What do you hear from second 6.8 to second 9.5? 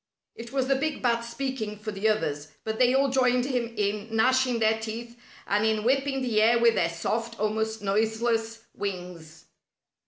soft, almost noiseless, wings.